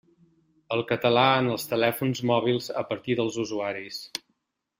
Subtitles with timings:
[0.77, 4.03] El català en els telèfons mòbils a partir dels usuaris.